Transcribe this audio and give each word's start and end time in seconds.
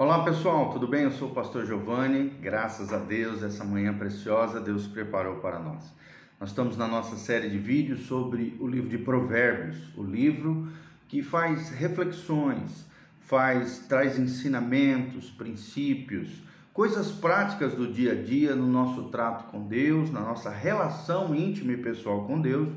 Olá 0.00 0.24
pessoal, 0.24 0.70
tudo 0.72 0.88
bem? 0.88 1.02
Eu 1.02 1.10
sou 1.10 1.28
o 1.28 1.34
pastor 1.34 1.66
Giovanni. 1.66 2.30
Graças 2.40 2.90
a 2.90 2.96
Deus, 2.96 3.42
essa 3.42 3.62
manhã 3.64 3.92
preciosa 3.92 4.58
Deus 4.58 4.86
preparou 4.86 5.40
para 5.40 5.58
nós. 5.58 5.92
Nós 6.40 6.48
estamos 6.48 6.74
na 6.74 6.88
nossa 6.88 7.16
série 7.16 7.50
de 7.50 7.58
vídeos 7.58 8.06
sobre 8.06 8.56
o 8.58 8.66
livro 8.66 8.88
de 8.88 8.96
Provérbios, 8.96 9.76
o 9.98 10.02
livro 10.02 10.68
que 11.06 11.22
faz 11.22 11.68
reflexões, 11.68 12.86
faz 13.20 13.80
traz 13.80 14.18
ensinamentos, 14.18 15.28
princípios, 15.28 16.30
coisas 16.72 17.12
práticas 17.12 17.74
do 17.74 17.86
dia 17.86 18.12
a 18.12 18.22
dia 18.22 18.56
no 18.56 18.66
nosso 18.66 19.10
trato 19.10 19.50
com 19.50 19.68
Deus, 19.68 20.10
na 20.10 20.20
nossa 20.20 20.48
relação 20.48 21.34
íntima 21.34 21.72
e 21.72 21.76
pessoal 21.76 22.24
com 22.24 22.40
Deus, 22.40 22.70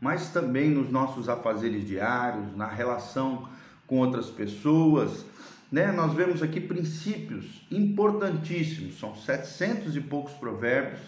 mas 0.00 0.30
também 0.30 0.70
nos 0.70 0.90
nossos 0.90 1.28
afazeres 1.28 1.86
diários, 1.86 2.56
na 2.56 2.66
relação 2.66 3.46
com 3.86 3.98
outras 3.98 4.30
pessoas, 4.30 5.26
né, 5.72 5.90
nós 5.90 6.12
vemos 6.12 6.42
aqui 6.42 6.60
princípios 6.60 7.66
importantíssimos, 7.70 9.00
são 9.00 9.14
700 9.14 9.96
e 9.96 10.00
poucos 10.02 10.34
provérbios, 10.34 11.00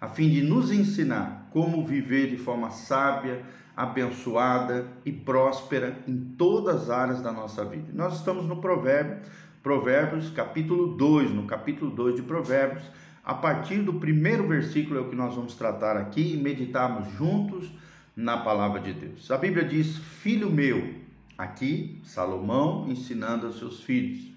a 0.00 0.06
fim 0.08 0.30
de 0.30 0.42
nos 0.42 0.70
ensinar 0.70 1.48
como 1.50 1.84
viver 1.84 2.30
de 2.30 2.36
forma 2.36 2.70
sábia, 2.70 3.42
abençoada 3.76 4.86
e 5.04 5.10
próspera 5.10 5.98
em 6.06 6.16
todas 6.38 6.82
as 6.82 6.90
áreas 6.90 7.20
da 7.20 7.32
nossa 7.32 7.64
vida. 7.64 7.88
Nós 7.92 8.18
estamos 8.18 8.46
no 8.46 8.60
provérbio, 8.60 9.18
Provérbios, 9.60 10.30
capítulo 10.30 10.96
2, 10.96 11.30
no 11.30 11.44
capítulo 11.44 11.90
2 11.90 12.16
de 12.16 12.22
Provérbios, 12.22 12.82
a 13.24 13.34
partir 13.34 13.78
do 13.78 13.94
primeiro 13.94 14.46
versículo 14.46 14.98
é 14.98 15.02
o 15.02 15.08
que 15.08 15.16
nós 15.16 15.34
vamos 15.34 15.54
tratar 15.54 15.96
aqui 15.96 16.34
e 16.34 16.36
meditarmos 16.36 17.12
juntos 17.16 17.72
na 18.16 18.38
palavra 18.38 18.80
de 18.80 18.92
Deus. 18.92 19.30
A 19.30 19.38
Bíblia 19.38 19.64
diz: 19.64 19.96
Filho 19.96 20.50
meu, 20.50 21.01
Aqui, 21.42 21.98
Salomão 22.04 22.86
ensinando 22.88 23.48
aos 23.48 23.58
seus 23.58 23.82
filhos: 23.82 24.30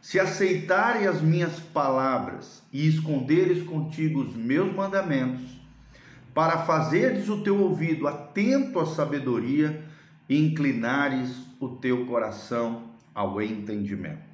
Se 0.00 0.18
aceitarem 0.18 1.06
as 1.06 1.20
minhas 1.20 1.60
palavras 1.60 2.64
e 2.72 2.88
esconderes 2.88 3.62
contigo 3.62 4.22
os 4.22 4.34
meus 4.34 4.74
mandamentos, 4.74 5.46
para 6.34 6.64
fazeres 6.64 7.28
o 7.28 7.44
teu 7.44 7.60
ouvido 7.60 8.08
atento 8.08 8.80
à 8.80 8.86
sabedoria 8.86 9.84
e 10.28 10.36
inclinares 10.36 11.30
o 11.60 11.68
teu 11.68 12.04
coração 12.06 12.88
ao 13.14 13.40
entendimento. 13.40 14.26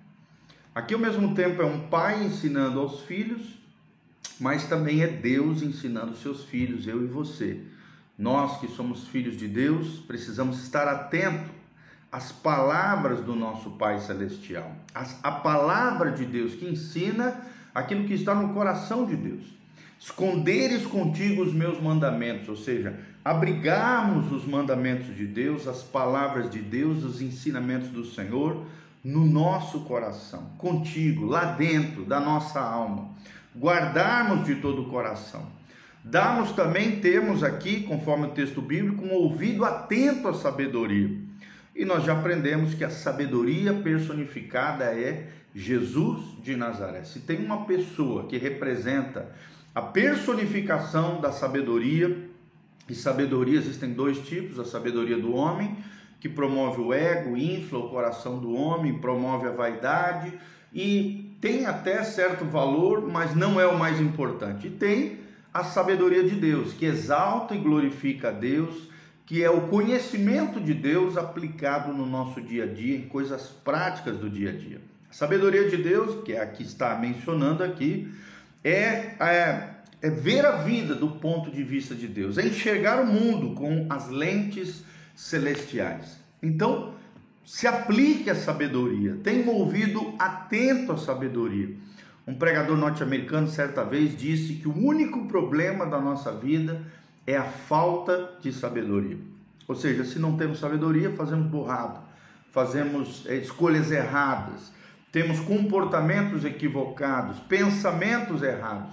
Aqui, 0.75 0.95
ao 0.95 1.01
mesmo 1.01 1.35
tempo, 1.35 1.61
é 1.61 1.67
um 1.67 1.89
pai 1.89 2.25
ensinando 2.25 2.81
aos 2.81 3.03
filhos, 3.03 3.59
mas 4.41 4.67
também 4.67 5.03
é 5.03 5.09
Deus 5.09 5.61
ensinando 5.61 6.17
seus 6.17 6.45
filhos, 6.45 6.87
eu 6.87 7.05
e 7.05 7.07
você. 7.07 7.61
Nós 8.17 8.61
que 8.61 8.69
somos 8.69 9.09
filhos 9.09 9.37
de 9.37 9.47
Deus, 9.47 9.99
precisamos 9.99 10.63
estar 10.63 10.89
atentos 10.89 11.54
as 12.15 12.31
palavras 12.31 13.19
do 13.23 13.35
nosso 13.35 13.71
Pai 13.71 13.99
Celestial, 13.99 14.71
as, 14.95 15.19
a 15.21 15.33
palavra 15.33 16.13
de 16.13 16.25
Deus 16.25 16.55
que 16.55 16.65
ensina 16.65 17.41
aquilo 17.75 18.05
que 18.05 18.15
está 18.15 18.33
no 18.37 18.55
coração 18.55 19.05
de 19.05 19.17
Deus. 19.17 19.43
Esconderes 19.99 20.87
contigo 20.87 21.43
os 21.43 21.53
meus 21.53 21.83
mandamentos, 21.83 22.49
ou 22.49 22.57
seja, 22.57 22.97
abrigarmos 23.25 24.31
os 24.31 24.47
mandamentos 24.47 25.17
de 25.17 25.27
Deus, 25.27 25.67
as 25.67 25.83
palavras 25.83 26.49
de 26.49 26.61
Deus, 26.61 27.03
os 27.03 27.21
ensinamentos 27.21 27.89
do 27.89 28.05
Senhor 28.05 28.65
no 29.03 29.27
nosso 29.27 29.81
coração, 29.81 30.53
contigo, 30.57 31.27
lá 31.27 31.47
dentro 31.47 32.05
da 32.05 32.21
nossa 32.21 32.61
alma. 32.61 33.09
Guardarmos 33.59 34.47
de 34.47 34.55
todo 34.55 34.83
o 34.83 34.89
coração. 34.89 35.45
Darmos 36.05 36.53
também, 36.53 37.01
temos 37.01 37.43
aqui, 37.43 37.83
conforme 37.83 38.27
o 38.27 38.31
texto 38.31 38.63
bíblico, 38.63 39.05
um 39.05 39.15
ouvido 39.15 39.65
atento 39.65 40.29
à 40.29 40.35
sabedoria 40.35 41.34
e 41.75 41.85
nós 41.85 42.05
já 42.05 42.13
aprendemos 42.13 42.75
que 42.75 42.85
a 42.85 42.91
sabedoria 42.91 43.73
personificada 43.73 44.85
é 44.85 45.29
Jesus 45.55 46.37
de 46.43 46.57
Nazaré. 46.57 47.05
Se 47.05 47.21
tem 47.21 47.45
uma 47.45 47.65
pessoa 47.65 48.27
que 48.27 48.37
representa 48.37 49.31
a 49.75 49.83
personificação 49.83 51.21
da 51.21 51.33
sabedoria, 51.33 52.29
e 52.89 52.95
sabedoria 52.95 53.59
existem 53.59 53.93
dois 53.93 54.19
tipos: 54.19 54.59
a 54.61 54.65
sabedoria 54.65 55.19
do 55.19 55.35
homem, 55.35 55.77
que 56.21 56.29
promove 56.29 56.81
o 56.81 56.93
ego, 56.93 57.37
infla 57.37 57.79
o 57.81 57.89
coração 57.89 58.39
do 58.39 58.55
homem, 58.55 58.99
promove 58.99 59.49
a 59.49 59.53
vaidade 59.53 60.33
e 60.73 61.37
tem 61.41 61.67
até 61.67 62.03
certo 62.03 62.45
valor, 62.45 63.07
mas 63.07 63.35
não 63.35 63.61
é 63.61 63.67
o 63.67 63.79
mais 63.79 64.01
importante. 64.01 64.69
E 64.69 64.71
tem 64.71 65.21
a 65.53 65.63
sabedoria 65.63 66.25
de 66.25 66.35
Deus, 66.35 66.73
que 66.73 66.87
exalta 66.87 67.55
e 67.55 67.59
glorifica 67.59 68.29
a 68.29 68.33
Deus 68.33 68.89
que 69.27 69.43
é 69.43 69.51
o 69.51 69.69
conhecimento 69.69 70.61
de 70.61 70.75
Deus 70.75 71.17
aplicado 71.17 71.93
no 71.93 72.05
nosso 72.05 72.41
dia 72.41 72.65
a 72.65 72.67
dia, 72.67 72.97
em 72.97 73.09
coisas 73.09 73.49
práticas 73.49 74.19
do 74.19 74.29
dia 74.29 74.51
a 74.51 74.53
dia. 74.53 74.81
A 75.09 75.13
sabedoria 75.13 75.69
de 75.69 75.77
Deus, 75.77 76.23
que 76.25 76.33
é 76.33 76.41
a 76.41 76.47
que 76.47 76.63
está 76.63 76.95
mencionando 76.97 77.63
aqui, 77.63 78.13
é, 78.63 79.15
é, 79.21 79.69
é 80.03 80.11
ver 80.11 80.45
a 80.45 80.57
vida 80.57 80.95
do 80.95 81.09
ponto 81.09 81.51
de 81.51 81.63
vista 81.63 81.95
de 81.95 82.07
Deus, 82.07 82.37
é 82.37 82.47
enxergar 82.47 83.01
o 83.01 83.07
mundo 83.07 83.55
com 83.55 83.87
as 83.89 84.09
lentes 84.09 84.85
celestiais. 85.15 86.19
Então, 86.43 86.95
se 87.45 87.67
aplique 87.67 88.29
a 88.29 88.35
sabedoria, 88.35 89.19
tenha 89.23 89.45
um 89.45 89.55
ouvido 89.55 90.15
atento 90.19 90.93
à 90.93 90.99
sabedoria. 90.99 91.75
Um 92.27 92.35
pregador 92.35 92.77
norte-americano 92.77 93.49
certa 93.49 93.85
vez 93.85 94.17
disse 94.17 94.55
que 94.55 94.67
o 94.67 94.77
único 94.77 95.27
problema 95.29 95.87
da 95.87 96.01
nossa 96.01 96.33
vida 96.33 96.81
é 96.81 97.04
a 97.37 97.45
falta 97.45 98.33
de 98.41 98.53
sabedoria. 98.53 99.19
Ou 99.67 99.75
seja, 99.75 100.05
se 100.05 100.19
não 100.19 100.37
temos 100.37 100.59
sabedoria, 100.59 101.11
fazemos 101.13 101.47
burrado, 101.47 102.01
fazemos 102.53 103.25
é, 103.27 103.37
escolhas 103.37 103.91
erradas, 103.91 104.73
temos 105.11 105.41
comportamentos 105.41 106.45
equivocados, 106.45 107.39
pensamentos 107.41 108.43
errados. 108.43 108.93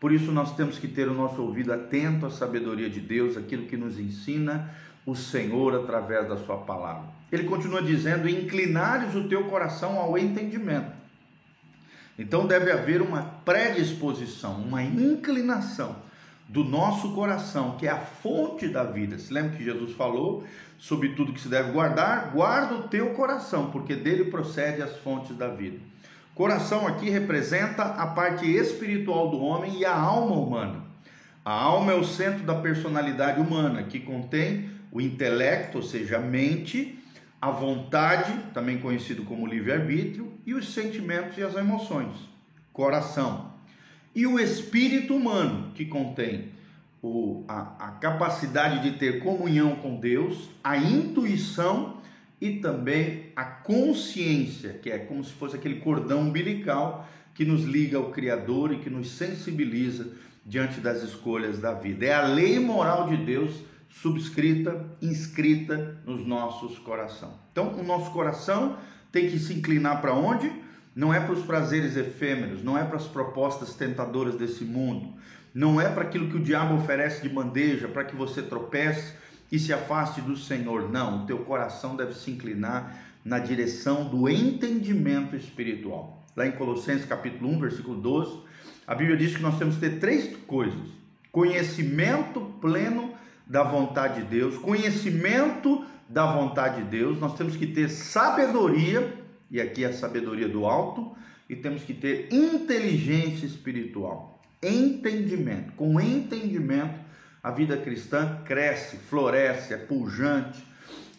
Por 0.00 0.12
isso 0.12 0.32
nós 0.32 0.54
temos 0.54 0.78
que 0.78 0.88
ter 0.88 1.08
o 1.08 1.14
nosso 1.14 1.42
ouvido 1.42 1.72
atento 1.72 2.24
à 2.26 2.30
sabedoria 2.30 2.88
de 2.88 3.00
Deus, 3.00 3.36
aquilo 3.36 3.66
que 3.66 3.76
nos 3.76 3.98
ensina 3.98 4.70
o 5.04 5.14
Senhor 5.14 5.74
através 5.74 6.28
da 6.28 6.36
sua 6.36 6.58
palavra. 6.58 7.08
Ele 7.30 7.44
continua 7.44 7.82
dizendo: 7.82 8.28
"Inclinares 8.28 9.14
o 9.14 9.28
teu 9.28 9.44
coração 9.44 9.98
ao 9.98 10.16
entendimento". 10.16 10.92
Então 12.18 12.46
deve 12.46 12.72
haver 12.72 13.02
uma 13.02 13.22
predisposição, 13.44 14.54
uma 14.54 14.82
inclinação 14.82 16.05
do 16.48 16.62
nosso 16.62 17.12
coração, 17.12 17.76
que 17.76 17.86
é 17.86 17.90
a 17.90 17.98
fonte 17.98 18.68
da 18.68 18.84
vida. 18.84 19.18
Se 19.18 19.32
lembra 19.32 19.56
que 19.56 19.64
Jesus 19.64 19.92
falou 19.92 20.44
sobre 20.78 21.10
tudo 21.10 21.32
que 21.32 21.40
se 21.40 21.48
deve 21.48 21.72
guardar? 21.72 22.30
Guarda 22.32 22.74
o 22.74 22.88
teu 22.88 23.10
coração, 23.14 23.70
porque 23.70 23.96
dele 23.96 24.26
procede 24.26 24.80
as 24.80 24.96
fontes 24.98 25.36
da 25.36 25.48
vida. 25.48 25.78
Coração 26.34 26.86
aqui 26.86 27.08
representa 27.08 27.82
a 27.82 28.06
parte 28.06 28.46
espiritual 28.46 29.30
do 29.30 29.40
homem 29.40 29.78
e 29.78 29.84
a 29.84 29.94
alma 29.94 30.36
humana. 30.36 30.84
A 31.44 31.52
alma 31.52 31.92
é 31.92 31.94
o 31.94 32.04
centro 32.04 32.44
da 32.44 32.54
personalidade 32.54 33.40
humana, 33.40 33.82
que 33.84 34.00
contém 34.00 34.70
o 34.92 35.00
intelecto, 35.00 35.78
ou 35.78 35.82
seja, 35.82 36.18
a 36.18 36.20
mente, 36.20 36.98
a 37.40 37.50
vontade, 37.50 38.38
também 38.52 38.78
conhecido 38.78 39.24
como 39.24 39.46
livre-arbítrio, 39.46 40.32
e 40.44 40.54
os 40.54 40.72
sentimentos 40.72 41.38
e 41.38 41.42
as 41.42 41.54
emoções. 41.54 42.14
Coração 42.72 43.55
e 44.16 44.26
o 44.26 44.40
espírito 44.40 45.14
humano, 45.14 45.72
que 45.74 45.84
contém 45.84 46.48
o, 47.02 47.44
a, 47.46 47.88
a 47.88 47.90
capacidade 47.92 48.82
de 48.82 48.98
ter 48.98 49.20
comunhão 49.20 49.76
com 49.76 49.96
Deus, 49.96 50.48
a 50.64 50.78
intuição 50.78 51.98
e 52.40 52.52
também 52.52 53.26
a 53.36 53.44
consciência, 53.44 54.72
que 54.82 54.90
é 54.90 54.98
como 54.98 55.22
se 55.22 55.32
fosse 55.34 55.56
aquele 55.56 55.80
cordão 55.80 56.22
umbilical 56.22 57.06
que 57.34 57.44
nos 57.44 57.64
liga 57.64 57.98
ao 57.98 58.10
Criador 58.10 58.72
e 58.72 58.78
que 58.78 58.88
nos 58.88 59.10
sensibiliza 59.10 60.08
diante 60.46 60.80
das 60.80 61.02
escolhas 61.02 61.58
da 61.58 61.74
vida. 61.74 62.06
É 62.06 62.14
a 62.14 62.26
lei 62.26 62.58
moral 62.58 63.08
de 63.08 63.18
Deus 63.18 63.52
subscrita, 63.90 64.82
inscrita 65.02 65.98
nos 66.06 66.26
nossos 66.26 66.78
corações. 66.78 67.34
Então, 67.52 67.74
o 67.74 67.82
nosso 67.82 68.10
coração 68.12 68.78
tem 69.12 69.28
que 69.28 69.38
se 69.38 69.52
inclinar 69.52 70.00
para 70.00 70.14
onde? 70.14 70.50
Não 70.96 71.12
é 71.12 71.20
para 71.20 71.34
os 71.34 71.44
prazeres 71.44 71.94
efêmeros, 71.94 72.64
não 72.64 72.78
é 72.78 72.82
para 72.82 72.96
as 72.96 73.06
propostas 73.06 73.74
tentadoras 73.74 74.36
desse 74.36 74.64
mundo, 74.64 75.12
não 75.52 75.78
é 75.78 75.90
para 75.90 76.04
aquilo 76.04 76.30
que 76.30 76.38
o 76.38 76.42
diabo 76.42 76.76
oferece 76.76 77.20
de 77.20 77.28
bandeja, 77.28 77.86
para 77.86 78.02
que 78.02 78.16
você 78.16 78.40
tropece 78.40 79.12
e 79.52 79.58
se 79.58 79.74
afaste 79.74 80.22
do 80.22 80.34
Senhor. 80.38 80.90
Não, 80.90 81.22
o 81.22 81.26
teu 81.26 81.40
coração 81.40 81.94
deve 81.94 82.14
se 82.14 82.30
inclinar 82.30 82.96
na 83.22 83.38
direção 83.38 84.08
do 84.08 84.26
entendimento 84.26 85.36
espiritual. 85.36 86.24
Lá 86.34 86.46
em 86.46 86.52
Colossenses 86.52 87.04
capítulo 87.04 87.50
1, 87.50 87.60
versículo 87.60 88.00
12, 88.00 88.40
a 88.86 88.94
Bíblia 88.94 89.18
diz 89.18 89.36
que 89.36 89.42
nós 89.42 89.58
temos 89.58 89.74
que 89.74 89.82
ter 89.82 89.98
três 89.98 90.34
coisas: 90.46 90.88
conhecimento 91.30 92.40
pleno 92.58 93.12
da 93.46 93.62
vontade 93.62 94.22
de 94.22 94.28
Deus, 94.28 94.56
conhecimento 94.56 95.84
da 96.08 96.24
vontade 96.24 96.82
de 96.82 96.88
Deus, 96.88 97.20
nós 97.20 97.36
temos 97.36 97.54
que 97.54 97.66
ter 97.66 97.90
sabedoria 97.90 99.25
e 99.50 99.60
aqui 99.60 99.84
a 99.84 99.92
sabedoria 99.92 100.48
do 100.48 100.66
alto, 100.66 101.16
e 101.48 101.54
temos 101.54 101.82
que 101.82 101.94
ter 101.94 102.28
inteligência 102.32 103.46
espiritual, 103.46 104.40
entendimento. 104.62 105.72
Com 105.72 106.00
entendimento, 106.00 106.98
a 107.42 107.50
vida 107.50 107.76
cristã 107.76 108.40
cresce, 108.44 108.96
floresce, 108.96 109.72
é 109.72 109.76
pujante, 109.76 110.64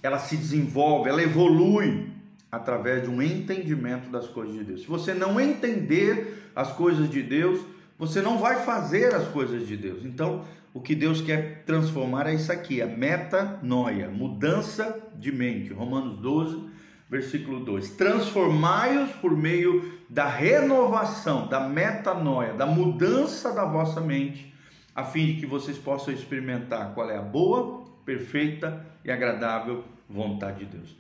ela 0.03 0.19
se 0.19 0.35
desenvolve, 0.35 1.09
ela 1.09 1.23
evolui. 1.23 2.11
através 2.51 3.03
de 3.03 3.09
um 3.09 3.21
entendimento 3.21 4.09
das 4.09 4.27
coisas 4.27 4.55
de 4.55 4.63
Deus. 4.63 4.81
Se 4.81 4.87
você 4.87 5.13
não 5.13 5.39
entender 5.39 6.49
as 6.55 6.71
coisas 6.71 7.09
de 7.09 7.21
Deus, 7.21 7.59
você 7.97 8.21
não 8.21 8.37
vai 8.37 8.63
fazer 8.63 9.13
as 9.13 9.27
coisas 9.27 9.67
de 9.67 9.75
Deus. 9.75 10.05
Então, 10.05 10.45
o 10.73 10.79
que 10.79 10.95
Deus 10.95 11.21
quer 11.21 11.63
transformar 11.65 12.27
é 12.27 12.35
isso 12.35 12.51
aqui, 12.51 12.81
a 12.81 12.87
metanoia, 12.87 14.09
mudança 14.09 14.97
de 15.17 15.31
mente. 15.31 15.73
Romanos 15.73 16.19
12, 16.19 16.69
versículo 17.09 17.59
2. 17.61 17.91
Transformai-os 17.91 19.11
por 19.13 19.35
meio 19.35 19.97
da 20.09 20.27
renovação, 20.27 21.47
da 21.47 21.59
metanoia, 21.67 22.53
da 22.53 22.65
mudança 22.65 23.53
da 23.53 23.65
vossa 23.65 24.01
mente, 24.01 24.53
a 24.95 25.03
fim 25.03 25.27
de 25.27 25.41
que 25.41 25.45
vocês 25.45 25.77
possam 25.77 26.13
experimentar 26.13 26.93
qual 26.93 27.09
é 27.09 27.17
a 27.17 27.21
boa, 27.21 27.85
perfeita 28.05 28.85
e 29.03 29.11
agradável 29.11 29.83
vontade 30.09 30.65
de 30.65 30.77
Deus. 30.77 30.95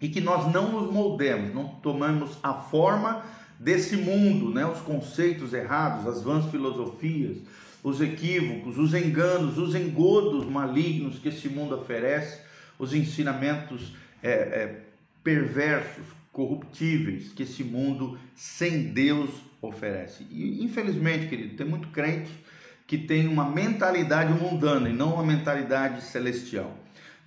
E 0.00 0.08
que 0.08 0.20
nós 0.20 0.52
não 0.52 0.72
nos 0.72 0.92
moldemos, 0.92 1.54
não 1.54 1.68
tomamos 1.68 2.38
a 2.42 2.54
forma 2.54 3.22
desse 3.58 3.96
mundo, 3.96 4.50
né? 4.50 4.66
os 4.66 4.80
conceitos 4.80 5.52
errados, 5.52 6.06
as 6.06 6.22
vãs 6.22 6.50
filosofias, 6.50 7.38
os 7.82 8.00
equívocos, 8.00 8.78
os 8.78 8.94
enganos, 8.94 9.58
os 9.58 9.74
engodos 9.74 10.44
malignos 10.46 11.18
que 11.18 11.28
esse 11.28 11.48
mundo 11.48 11.74
oferece, 11.74 12.42
os 12.78 12.92
ensinamentos 12.92 13.94
é, 14.22 14.30
é, 14.30 14.85
perversos, 15.26 16.04
corruptíveis 16.30 17.32
que 17.32 17.42
esse 17.42 17.64
mundo 17.64 18.16
sem 18.32 18.92
Deus 18.92 19.28
oferece. 19.60 20.24
E 20.30 20.62
infelizmente, 20.62 21.26
querido, 21.26 21.56
tem 21.56 21.66
muito 21.66 21.88
crente 21.88 22.30
que 22.86 22.96
tem 22.96 23.26
uma 23.26 23.50
mentalidade 23.50 24.32
mundana 24.32 24.88
e 24.88 24.92
não 24.92 25.14
uma 25.14 25.24
mentalidade 25.24 26.04
celestial. 26.04 26.72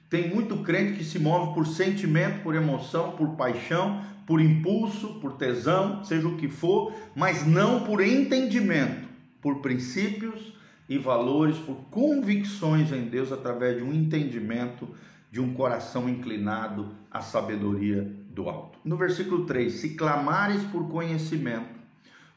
Tem 0.09 0.33
muito 0.33 0.59
crente 0.63 0.97
que 0.97 1.03
se 1.03 1.19
move 1.19 1.53
por 1.53 1.67
sentimento, 1.67 2.41
por 2.41 2.55
emoção, 2.55 3.17
por 3.17 3.35
paixão, 3.35 4.01
por 4.25 4.39
impulso, 4.39 5.19
por 5.19 5.33
tesão, 5.33 6.01
seja 6.05 6.25
o 6.25 6.37
que 6.37 6.47
for, 6.47 6.93
mas 7.13 7.45
não 7.45 7.83
por 7.83 7.99
entendimento, 7.99 9.09
por 9.41 9.57
princípios 9.57 10.53
e 10.87 10.97
valores, 10.97 11.57
por 11.57 11.75
convicções 11.91 12.93
em 12.93 13.01
Deus 13.01 13.29
através 13.33 13.75
de 13.75 13.83
um 13.83 13.91
entendimento, 13.91 14.87
de 15.31 15.39
um 15.39 15.53
coração 15.53 16.09
inclinado 16.09 16.95
à 17.11 17.21
sabedoria 17.21 18.03
do 18.29 18.49
alto. 18.49 18.79
No 18.83 18.97
versículo 18.97 19.45
3: 19.45 19.71
Se 19.71 19.95
clamares 19.95 20.63
por 20.63 20.89
conhecimento, 20.89 21.79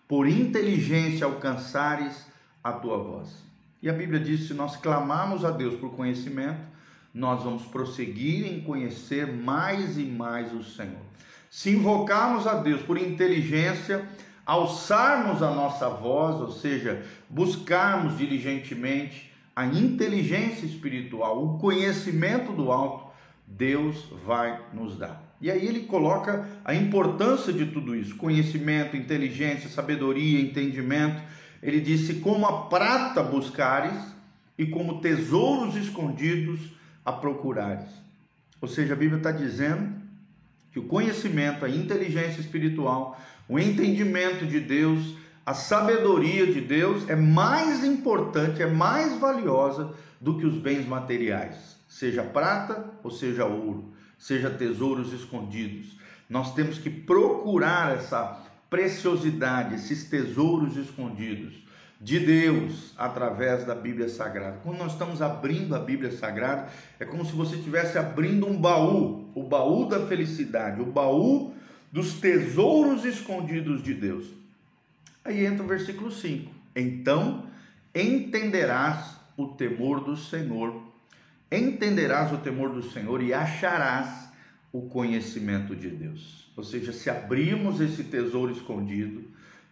por 0.06 0.28
inteligência 0.28 1.26
alcançares 1.26 2.26
a 2.62 2.72
tua 2.72 2.98
voz. 2.98 3.42
E 3.82 3.88
a 3.88 3.92
Bíblia 3.92 4.20
diz: 4.20 4.48
se 4.48 4.54
nós 4.54 4.76
clamarmos 4.76 5.44
a 5.44 5.50
Deus 5.50 5.74
por 5.74 5.90
conhecimento, 5.96 6.60
nós 7.14 7.42
vamos 7.42 7.64
prosseguir 7.64 8.46
em 8.46 8.60
conhecer 8.60 9.26
mais 9.26 9.98
e 9.98 10.04
mais 10.04 10.52
o 10.52 10.62
Senhor 10.62 11.12
se 11.52 11.68
invocarmos 11.68 12.46
a 12.46 12.54
Deus 12.54 12.80
por 12.80 12.96
inteligência, 12.96 14.08
alçarmos 14.46 15.42
a 15.42 15.50
nossa 15.50 15.86
voz, 15.86 16.40
ou 16.40 16.50
seja, 16.50 17.04
buscarmos 17.28 18.16
diligentemente 18.16 19.30
a 19.54 19.66
inteligência 19.66 20.64
espiritual, 20.66 21.44
o 21.44 21.58
conhecimento 21.58 22.52
do 22.52 22.72
alto, 22.72 23.12
Deus 23.46 24.08
vai 24.24 24.60
nos 24.72 24.96
dar. 24.96 25.22
E 25.40 25.50
aí 25.50 25.66
ele 25.66 25.80
coloca 25.80 26.48
a 26.64 26.74
importância 26.74 27.52
de 27.52 27.66
tudo 27.66 27.94
isso: 27.94 28.16
conhecimento, 28.16 28.96
inteligência, 28.96 29.68
sabedoria, 29.68 30.40
entendimento. 30.40 31.20
Ele 31.62 31.80
disse: 31.80 32.14
como 32.14 32.46
a 32.46 32.66
prata 32.66 33.22
buscares 33.22 33.98
e 34.56 34.66
como 34.66 35.00
tesouros 35.00 35.76
escondidos 35.76 36.60
a 37.04 37.12
procurares. 37.12 37.90
Ou 38.60 38.68
seja, 38.68 38.94
a 38.94 38.96
Bíblia 38.96 39.18
está 39.18 39.32
dizendo 39.32 40.00
que 40.70 40.78
o 40.78 40.84
conhecimento, 40.84 41.64
a 41.64 41.68
inteligência 41.68 42.40
espiritual, 42.40 43.20
o 43.48 43.58
entendimento 43.58 44.46
de 44.46 44.60
Deus, 44.60 45.16
a 45.44 45.54
sabedoria 45.54 46.46
de 46.46 46.60
Deus 46.60 47.08
é 47.08 47.16
mais 47.16 47.84
importante, 47.84 48.62
é 48.62 48.66
mais 48.66 49.18
valiosa 49.18 49.92
do 50.20 50.38
que 50.38 50.46
os 50.46 50.54
bens 50.54 50.86
materiais, 50.86 51.76
seja 51.88 52.22
prata 52.22 52.84
ou 53.02 53.10
seja 53.10 53.44
ouro, 53.44 53.92
seja 54.16 54.48
tesouros 54.48 55.12
escondidos. 55.12 55.98
Nós 56.30 56.54
temos 56.54 56.78
que 56.78 56.88
procurar 56.88 57.96
essa 57.96 58.40
preciosidade, 58.70 59.74
esses 59.74 60.04
tesouros 60.04 60.76
escondidos 60.76 61.54
de 62.00 62.20
Deus 62.20 62.94
através 62.96 63.64
da 63.64 63.74
Bíblia 63.74 64.08
Sagrada. 64.08 64.58
Quando 64.62 64.78
nós 64.78 64.92
estamos 64.92 65.20
abrindo 65.20 65.74
a 65.74 65.78
Bíblia 65.78 66.12
Sagrada, 66.12 66.68
é 66.98 67.04
como 67.04 67.24
se 67.24 67.32
você 67.32 67.56
estivesse 67.56 67.98
abrindo 67.98 68.46
um 68.46 68.56
baú, 68.56 69.28
o 69.34 69.42
baú 69.42 69.86
da 69.86 70.06
felicidade, 70.06 70.80
o 70.80 70.86
baú 70.86 71.52
dos 71.90 72.14
tesouros 72.14 73.04
escondidos 73.04 73.82
de 73.82 73.92
Deus. 73.92 74.41
Aí 75.24 75.46
entra 75.46 75.64
o 75.64 75.68
versículo 75.68 76.10
5: 76.10 76.50
Então 76.74 77.46
entenderás 77.94 79.16
o 79.36 79.48
temor 79.48 80.00
do 80.00 80.16
Senhor, 80.16 80.82
entenderás 81.50 82.32
o 82.32 82.38
temor 82.38 82.70
do 82.70 82.82
Senhor 82.82 83.22
e 83.22 83.32
acharás 83.32 84.28
o 84.72 84.82
conhecimento 84.82 85.76
de 85.76 85.88
Deus. 85.88 86.50
Ou 86.56 86.64
seja, 86.64 86.92
se 86.92 87.08
abrimos 87.08 87.80
esse 87.80 88.04
tesouro 88.04 88.52
escondido, 88.52 89.24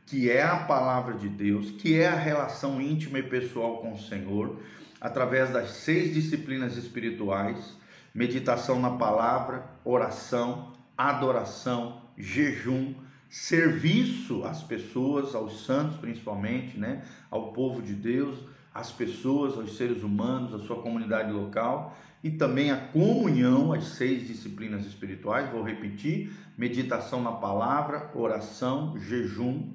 que 0.06 0.30
é 0.30 0.42
a 0.42 0.56
palavra 0.56 1.14
de 1.14 1.28
Deus, 1.28 1.70
que 1.70 1.94
é 1.94 2.08
a 2.08 2.14
relação 2.14 2.80
íntima 2.80 3.18
e 3.18 3.22
pessoal 3.22 3.78
com 3.78 3.92
o 3.92 3.98
Senhor, 3.98 4.58
através 5.00 5.50
das 5.50 5.70
seis 5.70 6.14
disciplinas 6.14 6.76
espirituais: 6.76 7.76
meditação 8.14 8.80
na 8.80 8.90
palavra, 8.90 9.64
oração, 9.84 10.72
adoração, 10.96 12.02
jejum, 12.16 12.94
serviço 13.30 14.44
às 14.44 14.62
pessoas, 14.62 15.34
aos 15.36 15.64
santos 15.64 15.96
principalmente, 15.98 16.76
né, 16.76 17.04
ao 17.30 17.52
povo 17.52 17.80
de 17.80 17.94
Deus, 17.94 18.36
às 18.74 18.90
pessoas, 18.90 19.54
aos 19.54 19.76
seres 19.76 20.02
humanos, 20.02 20.52
à 20.52 20.58
sua 20.58 20.82
comunidade 20.82 21.32
local 21.32 21.96
e 22.22 22.30
também 22.30 22.70
a 22.70 22.76
comunhão, 22.76 23.72
as 23.72 23.84
seis 23.84 24.26
disciplinas 24.26 24.84
espirituais, 24.84 25.50
vou 25.50 25.62
repetir: 25.62 26.32
meditação 26.58 27.22
na 27.22 27.32
palavra, 27.32 28.10
oração, 28.14 28.98
jejum, 28.98 29.72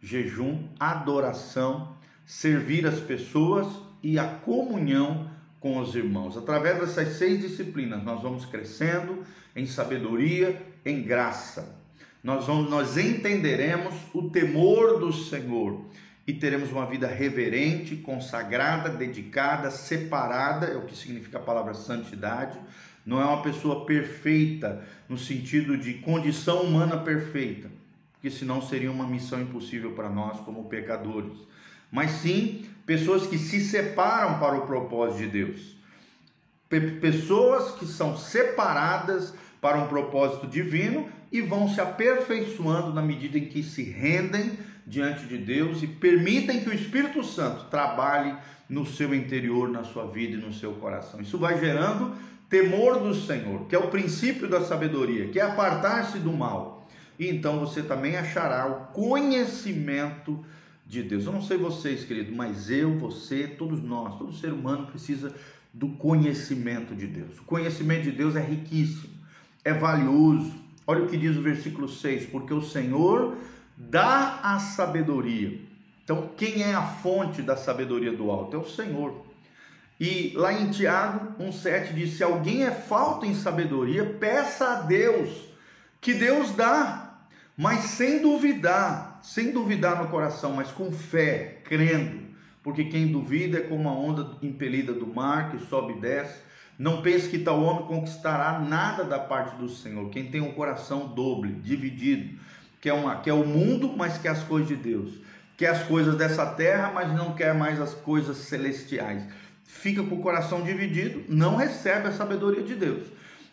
jejum, 0.00 0.68
adoração, 0.80 1.94
servir 2.24 2.86
as 2.86 2.98
pessoas 2.98 3.68
e 4.02 4.18
a 4.18 4.26
comunhão 4.26 5.30
com 5.60 5.78
os 5.78 5.94
irmãos. 5.94 6.36
Através 6.36 6.80
dessas 6.80 7.16
seis 7.16 7.40
disciplinas, 7.40 8.02
nós 8.02 8.22
vamos 8.22 8.46
crescendo 8.46 9.22
em 9.54 9.66
sabedoria, 9.66 10.60
em 10.84 11.02
graça. 11.02 11.75
Nós, 12.26 12.44
vamos, 12.44 12.68
nós 12.68 12.98
entenderemos 12.98 13.94
o 14.12 14.28
temor 14.28 14.98
do 14.98 15.12
Senhor 15.12 15.80
e 16.26 16.32
teremos 16.32 16.72
uma 16.72 16.84
vida 16.84 17.06
reverente, 17.06 17.94
consagrada, 17.94 18.88
dedicada, 18.88 19.70
separada, 19.70 20.66
é 20.66 20.76
o 20.76 20.82
que 20.82 20.96
significa 20.96 21.38
a 21.38 21.40
palavra 21.40 21.72
santidade. 21.72 22.58
Não 23.06 23.20
é 23.20 23.24
uma 23.24 23.42
pessoa 23.42 23.86
perfeita 23.86 24.84
no 25.08 25.16
sentido 25.16 25.78
de 25.78 25.94
condição 25.94 26.62
humana 26.62 26.96
perfeita, 26.96 27.70
porque 28.14 28.28
senão 28.28 28.60
seria 28.60 28.90
uma 28.90 29.06
missão 29.06 29.40
impossível 29.40 29.92
para 29.92 30.10
nós 30.10 30.40
como 30.40 30.64
pecadores. 30.64 31.38
Mas 31.92 32.10
sim 32.10 32.66
pessoas 32.84 33.28
que 33.28 33.38
se 33.38 33.60
separam 33.60 34.40
para 34.40 34.56
o 34.56 34.66
propósito 34.66 35.18
de 35.18 35.28
Deus. 35.28 35.76
Pessoas 37.00 37.76
que 37.76 37.86
são 37.86 38.16
separadas 38.18 39.32
para 39.66 39.78
um 39.78 39.88
propósito 39.88 40.46
divino 40.46 41.08
e 41.32 41.40
vão 41.40 41.68
se 41.68 41.80
aperfeiçoando 41.80 42.94
na 42.94 43.02
medida 43.02 43.36
em 43.36 43.46
que 43.46 43.64
se 43.64 43.82
rendem 43.82 44.52
diante 44.86 45.26
de 45.26 45.36
Deus 45.36 45.82
e 45.82 45.88
permitem 45.88 46.60
que 46.60 46.68
o 46.68 46.72
Espírito 46.72 47.24
Santo 47.24 47.64
trabalhe 47.64 48.32
no 48.68 48.86
seu 48.86 49.12
interior, 49.12 49.68
na 49.68 49.82
sua 49.82 50.06
vida 50.06 50.36
e 50.36 50.40
no 50.40 50.52
seu 50.52 50.74
coração. 50.74 51.20
Isso 51.20 51.36
vai 51.36 51.58
gerando 51.58 52.14
temor 52.48 53.00
do 53.00 53.12
Senhor, 53.12 53.66
que 53.66 53.74
é 53.74 53.78
o 53.78 53.88
princípio 53.88 54.48
da 54.48 54.60
sabedoria, 54.60 55.26
que 55.30 55.40
é 55.40 55.42
apartar-se 55.42 56.20
do 56.20 56.32
mal 56.32 56.86
e 57.18 57.28
então 57.28 57.58
você 57.58 57.82
também 57.82 58.16
achará 58.16 58.66
o 58.68 58.92
conhecimento 58.92 60.44
de 60.86 61.02
Deus. 61.02 61.26
Eu 61.26 61.32
não 61.32 61.42
sei 61.42 61.56
vocês, 61.56 62.04
querido, 62.04 62.32
mas 62.36 62.70
eu, 62.70 62.96
você, 63.00 63.48
todos 63.48 63.82
nós, 63.82 64.16
todo 64.16 64.32
ser 64.32 64.52
humano 64.52 64.86
precisa 64.86 65.34
do 65.74 65.88
conhecimento 65.88 66.94
de 66.94 67.08
Deus. 67.08 67.38
O 67.38 67.42
conhecimento 67.42 68.04
de 68.04 68.12
Deus 68.12 68.36
é 68.36 68.40
riquíssimo, 68.40 69.16
é 69.66 69.74
valioso. 69.74 70.54
Olha 70.86 71.02
o 71.02 71.08
que 71.08 71.16
diz 71.16 71.36
o 71.36 71.42
versículo 71.42 71.88
6: 71.88 72.26
porque 72.26 72.54
o 72.54 72.62
Senhor 72.62 73.36
dá 73.76 74.40
a 74.42 74.58
sabedoria. 74.58 75.60
Então, 76.04 76.30
quem 76.36 76.62
é 76.62 76.74
a 76.74 76.82
fonte 76.82 77.42
da 77.42 77.56
sabedoria 77.56 78.12
do 78.12 78.30
alto? 78.30 78.56
É 78.56 78.58
o 78.58 78.68
Senhor. 78.68 79.26
E 79.98 80.32
lá 80.36 80.52
em 80.52 80.70
Tiago 80.70 81.42
1,7 81.42 81.92
diz: 81.92 82.12
Se 82.12 82.22
alguém 82.22 82.64
é 82.64 82.70
falta 82.70 83.26
em 83.26 83.34
sabedoria, 83.34 84.04
peça 84.04 84.72
a 84.72 84.80
Deus, 84.82 85.30
que 86.00 86.14
Deus 86.14 86.52
dá 86.52 87.06
mas 87.56 87.80
sem 87.84 88.20
duvidar, 88.20 89.18
sem 89.22 89.50
duvidar 89.50 90.02
no 90.02 90.10
coração, 90.10 90.52
mas 90.52 90.70
com 90.70 90.92
fé, 90.92 91.62
crendo, 91.64 92.26
porque 92.62 92.84
quem 92.84 93.06
duvida 93.06 93.58
é 93.58 93.62
como 93.62 93.88
a 93.88 93.92
onda 93.92 94.36
impelida 94.42 94.92
do 94.92 95.06
mar 95.06 95.50
que 95.50 95.64
sobe 95.66 95.94
e 95.94 96.00
desce, 96.00 96.38
Não 96.78 97.00
pense 97.00 97.28
que 97.28 97.38
tal 97.38 97.62
homem 97.62 97.86
conquistará 97.86 98.58
nada 98.58 99.02
da 99.04 99.18
parte 99.18 99.56
do 99.56 99.68
Senhor. 99.68 100.10
Quem 100.10 100.30
tem 100.30 100.40
um 100.40 100.52
coração 100.52 101.08
doble, 101.08 101.52
dividido, 101.52 102.38
que 102.80 102.88
é, 102.88 102.92
uma, 102.92 103.16
que 103.16 103.30
é 103.30 103.32
o 103.32 103.46
mundo, 103.46 103.94
mas 103.96 104.18
quer 104.18 104.28
as 104.28 104.42
coisas 104.42 104.68
de 104.68 104.76
Deus, 104.76 105.14
quer 105.56 105.68
as 105.68 105.82
coisas 105.84 106.16
dessa 106.16 106.44
terra, 106.46 106.92
mas 106.94 107.12
não 107.14 107.34
quer 107.34 107.54
mais 107.54 107.80
as 107.80 107.94
coisas 107.94 108.36
celestiais. 108.36 109.24
Fica 109.64 110.02
com 110.02 110.16
o 110.16 110.22
coração 110.22 110.62
dividido, 110.62 111.24
não 111.28 111.56
recebe 111.56 112.08
a 112.08 112.12
sabedoria 112.12 112.62
de 112.62 112.74
Deus. 112.74 113.08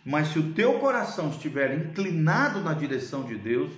Mas 0.05 0.27
se 0.27 0.39
o 0.39 0.51
teu 0.51 0.79
coração 0.79 1.29
estiver 1.29 1.73
inclinado 1.77 2.59
na 2.59 2.73
direção 2.73 3.23
de 3.23 3.35
Deus, 3.35 3.71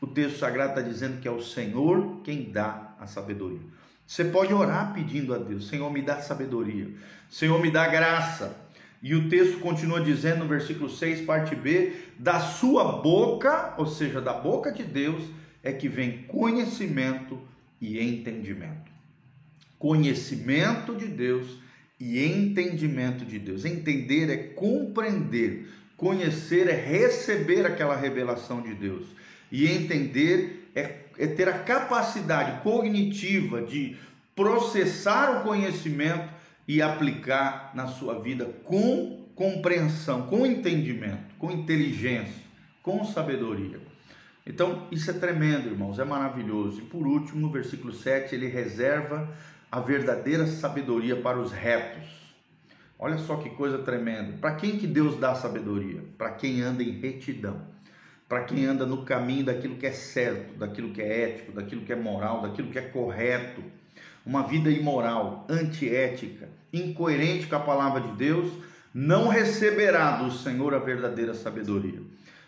o 0.00 0.06
texto 0.06 0.38
sagrado 0.38 0.70
está 0.70 0.82
dizendo 0.82 1.20
que 1.20 1.26
é 1.26 1.30
o 1.30 1.42
Senhor 1.42 2.20
quem 2.22 2.50
dá 2.52 2.94
a 3.00 3.06
sabedoria. 3.06 3.60
Você 4.06 4.24
pode 4.24 4.52
orar 4.52 4.92
pedindo 4.92 5.34
a 5.34 5.38
Deus: 5.38 5.68
Senhor, 5.68 5.90
me 5.90 6.02
dá 6.02 6.20
sabedoria, 6.20 6.88
Senhor, 7.28 7.60
me 7.60 7.70
dá 7.70 7.88
graça. 7.88 8.63
E 9.04 9.14
o 9.14 9.28
texto 9.28 9.58
continua 9.58 10.00
dizendo 10.00 10.38
no 10.38 10.48
versículo 10.48 10.88
6, 10.88 11.26
parte 11.26 11.54
B: 11.54 11.92
da 12.18 12.40
sua 12.40 13.02
boca, 13.02 13.74
ou 13.76 13.86
seja, 13.86 14.18
da 14.18 14.32
boca 14.32 14.72
de 14.72 14.82
Deus, 14.82 15.22
é 15.62 15.70
que 15.72 15.88
vem 15.88 16.22
conhecimento 16.26 17.38
e 17.78 18.00
entendimento. 18.00 18.90
Conhecimento 19.78 20.96
de 20.96 21.06
Deus 21.06 21.58
e 22.00 22.24
entendimento 22.24 23.26
de 23.26 23.38
Deus. 23.38 23.66
Entender 23.66 24.30
é 24.30 24.38
compreender, 24.38 25.68
conhecer 25.98 26.66
é 26.66 26.74
receber 26.74 27.66
aquela 27.66 27.94
revelação 27.94 28.62
de 28.62 28.72
Deus, 28.72 29.04
e 29.52 29.66
entender 29.66 30.70
é, 30.74 31.00
é 31.18 31.26
ter 31.26 31.46
a 31.46 31.58
capacidade 31.58 32.62
cognitiva 32.62 33.60
de 33.60 33.98
processar 34.34 35.40
o 35.40 35.42
conhecimento 35.42 36.33
e 36.66 36.80
aplicar 36.80 37.72
na 37.74 37.86
sua 37.86 38.20
vida 38.20 38.46
com 38.64 39.28
compreensão, 39.34 40.26
com 40.26 40.46
entendimento, 40.46 41.34
com 41.38 41.50
inteligência, 41.50 42.44
com 42.82 43.04
sabedoria. 43.04 43.80
Então, 44.46 44.86
isso 44.90 45.10
é 45.10 45.14
tremendo, 45.14 45.68
irmãos, 45.68 45.98
é 45.98 46.04
maravilhoso. 46.04 46.80
E 46.80 46.84
por 46.84 47.06
último, 47.06 47.40
no 47.40 47.50
versículo 47.50 47.92
7, 47.92 48.34
ele 48.34 48.46
reserva 48.46 49.34
a 49.70 49.80
verdadeira 49.80 50.46
sabedoria 50.46 51.16
para 51.16 51.38
os 51.38 51.50
retos. 51.50 52.04
Olha 52.98 53.18
só 53.18 53.36
que 53.36 53.50
coisa 53.50 53.78
tremenda. 53.78 54.36
Para 54.40 54.54
quem 54.54 54.78
que 54.78 54.86
Deus 54.86 55.18
dá 55.18 55.34
sabedoria? 55.34 56.02
Para 56.16 56.30
quem 56.30 56.60
anda 56.60 56.82
em 56.82 56.90
retidão. 56.90 57.60
Para 58.28 58.44
quem 58.44 58.64
anda 58.64 58.86
no 58.86 59.04
caminho 59.04 59.46
daquilo 59.46 59.76
que 59.76 59.86
é 59.86 59.92
certo, 59.92 60.56
daquilo 60.58 60.92
que 60.92 61.02
é 61.02 61.22
ético, 61.22 61.52
daquilo 61.52 61.82
que 61.82 61.92
é 61.92 61.96
moral, 61.96 62.42
daquilo 62.42 62.70
que 62.70 62.78
é 62.78 62.82
correto. 62.82 63.62
Uma 64.24 64.42
vida 64.42 64.70
imoral, 64.70 65.46
antiética, 65.48 66.48
incoerente 66.72 67.46
com 67.46 67.56
a 67.56 67.60
palavra 67.60 68.00
de 68.00 68.12
Deus, 68.12 68.52
não 68.92 69.28
receberá 69.28 70.16
do 70.16 70.30
Senhor 70.30 70.74
a 70.74 70.78
verdadeira 70.78 71.34
sabedoria. 71.34 72.00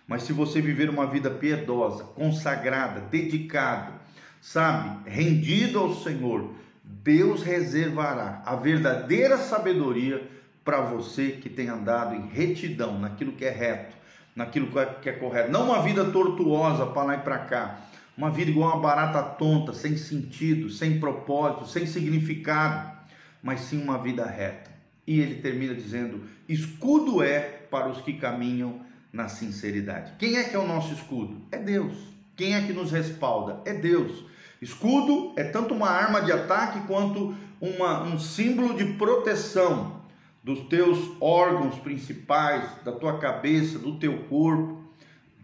Mas 0.06 0.23
se 0.23 0.33
você 0.33 0.61
viver 0.61 0.88
uma 0.88 1.06
vida 1.06 1.28
piedosa, 1.28 2.04
consagrada, 2.04 3.00
dedicado, 3.00 3.92
sabe, 4.40 5.11
rendido 5.11 5.80
ao 5.80 5.95
Senhor, 5.95 6.52
Deus 6.85 7.42
reservará 7.42 8.42
a 8.47 8.54
verdadeira 8.54 9.37
sabedoria 9.38 10.30
para 10.64 10.80
você 10.80 11.33
que 11.33 11.49
tem 11.49 11.68
andado 11.68 12.14
em 12.14 12.28
retidão, 12.28 12.99
naquilo 12.99 13.33
que 13.33 13.45
é 13.45 13.50
reto, 13.50 13.97
naquilo 14.35 14.68
que 15.02 15.09
é 15.09 15.12
correto. 15.12 15.50
Não 15.50 15.64
uma 15.64 15.83
vida 15.83 16.04
tortuosa 16.04 16.87
para 16.87 17.02
lá 17.02 17.14
e 17.14 17.21
para 17.21 17.38
cá, 17.38 17.78
uma 18.16 18.30
vida 18.30 18.50
igual 18.50 18.73
uma 18.73 18.80
barata 18.80 19.23
tonta, 19.23 19.73
sem 19.73 19.96
sentido, 19.96 20.70
sem 20.70 20.99
propósito, 20.99 21.66
sem 21.66 21.87
significado, 21.87 22.96
mas 23.42 23.61
sim 23.61 23.82
uma 23.82 23.99
vida 23.99 24.25
reta. 24.25 24.70
E 25.06 25.20
ele 25.20 25.37
termina 25.37 25.75
dizendo: 25.75 26.23
escudo 26.49 27.23
é 27.23 27.40
para 27.40 27.88
os 27.88 28.00
que 28.00 28.14
caminham 28.14 28.80
na 29.12 29.28
sinceridade. 29.28 30.12
Quem 30.18 30.37
é 30.37 30.44
que 30.44 30.56
é 30.56 30.58
o 30.58 30.66
nosso 30.66 30.92
escudo? 30.94 31.42
É 31.50 31.58
Deus. 31.58 31.94
Quem 32.35 32.54
é 32.54 32.62
que 32.62 32.73
nos 32.73 32.90
respalda? 32.90 33.61
É 33.64 33.73
Deus. 33.73 34.25
Escudo 34.61 35.32
é 35.37 35.44
tanto 35.44 35.75
uma 35.75 35.88
arma 35.88 36.20
de 36.20 36.32
ataque 36.32 36.87
quanto 36.87 37.35
uma, 37.61 38.02
um 38.02 38.18
símbolo 38.18 38.75
de 38.75 38.85
proteção 38.94 40.02
dos 40.42 40.61
teus 40.68 40.99
órgãos 41.20 41.76
principais, 41.76 42.64
da 42.85 42.92
tua 42.92 43.18
cabeça, 43.18 43.78
do 43.78 43.99
teu 43.99 44.25
corpo. 44.25 44.86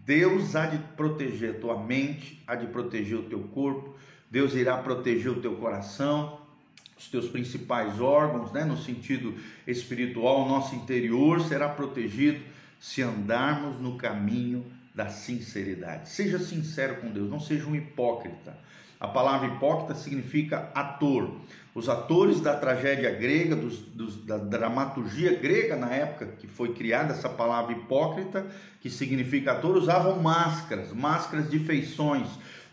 Deus 0.05 0.55
há 0.55 0.65
de 0.65 0.77
proteger 0.95 1.51
a 1.51 1.59
tua 1.59 1.79
mente, 1.81 2.43
há 2.45 2.55
de 2.55 2.67
proteger 2.67 3.17
o 3.17 3.23
teu 3.23 3.39
corpo, 3.39 3.95
Deus 4.29 4.53
irá 4.53 4.77
proteger 4.77 5.31
o 5.31 5.41
teu 5.41 5.55
coração, 5.55 6.39
os 6.97 7.07
teus 7.07 7.27
principais 7.27 7.99
órgãos, 7.99 8.51
né, 8.51 8.65
no 8.65 8.77
sentido 8.77 9.35
espiritual, 9.65 10.45
o 10.45 10.49
nosso 10.49 10.75
interior 10.75 11.41
será 11.41 11.69
protegido 11.69 12.41
se 12.79 13.01
andarmos 13.01 13.79
no 13.79 13.97
caminho 13.97 14.65
da 14.93 15.09
sinceridade. 15.09 16.09
Seja 16.09 16.39
sincero 16.39 16.97
com 16.97 17.09
Deus, 17.09 17.29
não 17.29 17.39
seja 17.39 17.65
um 17.65 17.75
hipócrita. 17.75 18.55
A 18.99 19.07
palavra 19.07 19.47
hipócrita 19.47 19.95
significa 19.95 20.71
ator. 20.73 21.35
Os 21.75 21.89
atores 21.89 22.39
da 22.39 22.55
tragédia 22.55 23.11
grega, 23.11 23.55
dos, 23.55 23.79
dos, 23.79 24.23
da 24.23 24.37
dramaturgia 24.37 25.37
grega 25.37 25.75
na 25.75 25.91
época 25.91 26.27
que 26.39 26.47
foi 26.47 26.73
criada 26.73 27.13
essa 27.13 27.27
palavra 27.27 27.73
hipócrita, 27.73 28.45
que 28.79 28.89
significa 28.89 29.53
ator, 29.53 29.75
usavam 29.75 30.21
máscaras, 30.21 30.93
máscaras 30.93 31.49
de 31.49 31.59
feições, 31.59 32.27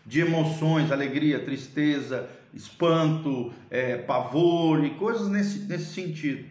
de 0.05 0.21
emoções, 0.21 0.91
alegria, 0.91 1.43
tristeza, 1.43 2.29
espanto, 2.53 3.51
é, 3.69 3.97
pavor 3.97 4.85
e 4.85 4.91
coisas 4.91 5.27
nesse, 5.27 5.59
nesse 5.59 5.93
sentido. 5.93 6.45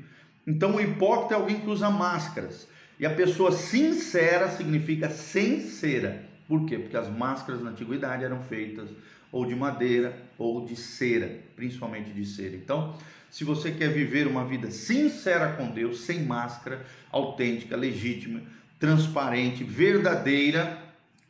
Então, 0.47 0.77
o 0.77 0.81
hipócrita 0.81 1.35
é 1.35 1.37
alguém 1.37 1.61
que 1.61 1.71
usa 1.71 1.89
máscaras. 1.89 2.67
E 3.01 3.07
a 3.07 3.11
pessoa 3.11 3.51
sincera 3.51 4.51
significa 4.51 5.09
sincera. 5.09 6.23
Por 6.47 6.67
quê? 6.67 6.79
Porque 6.79 6.99
as 6.99 7.09
máscaras 7.09 7.63
na 7.63 7.71
antiguidade 7.71 8.23
eram 8.23 8.43
feitas 8.43 8.91
ou 9.33 9.47
de 9.47 9.57
madeira 9.57 10.15
ou 10.37 10.67
de 10.67 10.77
cera, 10.77 11.41
principalmente 11.57 12.11
de 12.11 12.27
cera. 12.27 12.55
Então, 12.55 12.95
se 13.31 13.43
você 13.43 13.71
quer 13.71 13.89
viver 13.89 14.27
uma 14.27 14.45
vida 14.45 14.71
sincera 14.71 15.55
com 15.55 15.71
Deus, 15.71 16.01
sem 16.03 16.25
máscara, 16.25 16.85
autêntica, 17.11 17.75
legítima, 17.75 18.43
transparente, 18.79 19.65
verdadeira, 19.65 20.79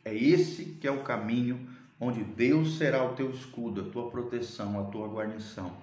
é 0.03 0.13
esse 0.13 0.65
que 0.81 0.85
é 0.85 0.91
o 0.91 1.03
caminho 1.03 1.69
onde 2.01 2.21
Deus 2.21 2.77
será 2.77 3.01
o 3.01 3.13
teu 3.13 3.31
escudo, 3.31 3.79
a 3.79 3.89
tua 3.91 4.09
proteção, 4.11 4.77
a 4.77 4.91
tua 4.91 5.07
guarnição 5.07 5.77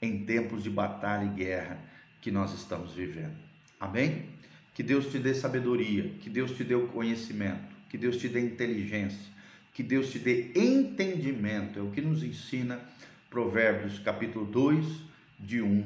em 0.00 0.24
tempos 0.24 0.62
de 0.62 0.70
batalha 0.70 1.24
e 1.24 1.30
guerra 1.30 1.80
que 2.20 2.30
nós 2.30 2.54
estamos 2.54 2.92
vivendo. 2.92 3.34
Amém? 3.80 4.40
Que 4.74 4.82
Deus 4.82 5.06
te 5.06 5.18
dê 5.18 5.34
sabedoria, 5.34 6.10
que 6.20 6.30
Deus 6.30 6.52
te 6.52 6.64
dê 6.64 6.74
o 6.74 6.88
conhecimento, 6.88 7.74
que 7.90 7.98
Deus 7.98 8.16
te 8.16 8.28
dê 8.28 8.40
inteligência, 8.40 9.30
que 9.74 9.82
Deus 9.82 10.10
te 10.10 10.18
dê 10.18 10.52
entendimento, 10.54 11.78
é 11.78 11.82
o 11.82 11.90
que 11.90 12.00
nos 12.00 12.22
ensina 12.22 12.80
Provérbios 13.28 13.98
capítulo 13.98 14.44
2, 14.46 14.86
de 15.38 15.60
1 15.60 15.84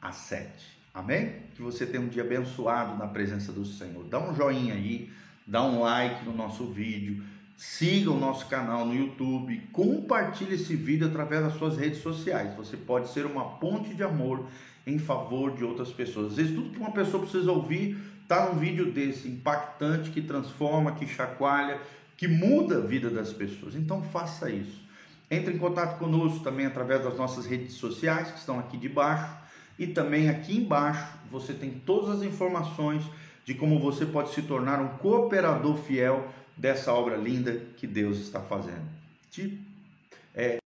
a 0.00 0.12
7. 0.12 0.48
Amém? 0.94 1.32
Que 1.54 1.62
você 1.62 1.86
tenha 1.86 2.02
um 2.02 2.08
dia 2.08 2.22
abençoado 2.22 2.96
na 2.98 3.06
presença 3.06 3.52
do 3.52 3.64
Senhor. 3.64 4.04
Dá 4.04 4.18
um 4.18 4.34
joinha 4.34 4.74
aí, 4.74 5.10
dá 5.46 5.62
um 5.64 5.80
like 5.80 6.24
no 6.24 6.34
nosso 6.34 6.66
vídeo, 6.66 7.22
siga 7.56 8.10
o 8.10 8.18
nosso 8.18 8.46
canal 8.46 8.84
no 8.84 8.94
YouTube, 8.94 9.60
compartilhe 9.72 10.54
esse 10.54 10.76
vídeo 10.76 11.06
através 11.06 11.42
das 11.42 11.54
suas 11.54 11.76
redes 11.76 12.00
sociais. 12.00 12.54
Você 12.56 12.76
pode 12.76 13.08
ser 13.10 13.26
uma 13.26 13.44
ponte 13.58 13.94
de 13.94 14.02
amor 14.02 14.46
em 14.88 14.98
favor 14.98 15.54
de 15.54 15.64
outras 15.64 15.90
pessoas. 15.90 16.32
Às 16.32 16.36
vezes 16.36 16.54
tudo 16.54 16.70
que 16.70 16.78
uma 16.78 16.92
pessoa 16.92 17.22
precisa 17.22 17.50
ouvir 17.52 17.96
está 18.22 18.46
num 18.46 18.58
vídeo 18.58 18.92
desse 18.92 19.28
impactante 19.28 20.10
que 20.10 20.20
transforma, 20.20 20.92
que 20.92 21.06
chacoalha, 21.06 21.80
que 22.16 22.26
muda 22.26 22.78
a 22.78 22.80
vida 22.80 23.08
das 23.08 23.32
pessoas. 23.32 23.74
Então 23.74 24.02
faça 24.02 24.50
isso. 24.50 24.80
Entre 25.30 25.54
em 25.54 25.58
contato 25.58 25.98
conosco 25.98 26.40
também 26.40 26.66
através 26.66 27.02
das 27.04 27.16
nossas 27.16 27.46
redes 27.46 27.74
sociais 27.74 28.30
que 28.30 28.38
estão 28.38 28.58
aqui 28.58 28.76
debaixo 28.76 29.30
e 29.78 29.86
também 29.86 30.28
aqui 30.28 30.56
embaixo 30.56 31.06
você 31.30 31.52
tem 31.52 31.70
todas 31.70 32.18
as 32.18 32.22
informações 32.22 33.04
de 33.44 33.54
como 33.54 33.78
você 33.78 34.04
pode 34.04 34.34
se 34.34 34.42
tornar 34.42 34.80
um 34.80 34.88
cooperador 34.98 35.76
fiel 35.76 36.28
dessa 36.56 36.92
obra 36.92 37.16
linda 37.16 37.62
que 37.76 37.86
Deus 37.86 38.18
está 38.18 38.40
fazendo. 38.40 38.84
Te, 39.30 39.58
é, 40.34 40.56